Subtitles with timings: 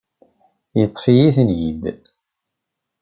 [0.79, 1.83] Yeṭṭef-iyi-ten-id.